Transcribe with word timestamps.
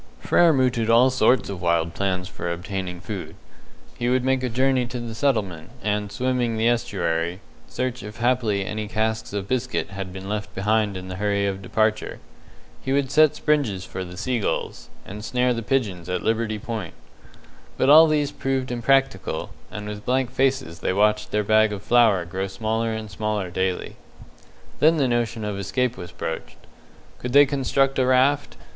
Frere 0.19 0.51
mooted 0.51 0.89
all 0.89 1.11
sorts 1.11 1.47
of 1.47 1.61
wild 1.61 1.93
plans 1.93 2.27
for 2.27 2.51
obtaining 2.51 2.99
food. 3.01 3.35
He 3.99 4.09
would 4.09 4.23
make 4.23 4.41
a 4.41 4.49
journey 4.49 4.87
to 4.87 4.99
the 4.99 5.13
settlement, 5.13 5.69
and, 5.83 6.11
swimming 6.11 6.57
the 6.57 6.67
estuary, 6.67 7.39
search 7.67 8.01
if 8.01 8.17
haply 8.17 8.65
any 8.65 8.87
casks 8.87 9.31
of 9.31 9.47
biscuit 9.47 9.91
had 9.91 10.11
been 10.11 10.27
left 10.27 10.55
behind 10.55 10.97
in 10.97 11.07
the 11.07 11.17
hurry 11.17 11.45
of 11.45 11.61
departure. 11.61 12.17
He 12.81 12.91
would 12.91 13.11
set 13.11 13.35
springes 13.35 13.85
for 13.85 14.03
the 14.03 14.17
seagulls, 14.17 14.89
and 15.05 15.23
snare 15.23 15.53
the 15.53 15.61
pigeons 15.61 16.09
at 16.09 16.23
Liberty 16.23 16.57
Point. 16.57 16.95
But 17.77 17.87
all 17.91 18.07
these 18.07 18.31
proved 18.31 18.71
impracticable, 18.71 19.51
and 19.69 19.87
with 19.87 20.03
blank 20.03 20.31
faces 20.31 20.79
they 20.79 20.93
watched 20.93 21.29
their 21.29 21.43
bag 21.43 21.71
of 21.71 21.83
flour 21.83 22.25
grow 22.25 22.47
smaller 22.47 22.91
and 22.91 23.11
smaller 23.11 23.51
daily. 23.51 23.97
Then 24.79 24.97
the 24.97 25.07
notion 25.07 25.45
of 25.45 25.59
escape 25.59 25.95
was 25.95 26.11
broached. 26.11 26.57
Could 27.19 27.33
they 27.33 27.45
construct 27.45 27.99
a 27.99 28.05
raft? 28.07 28.57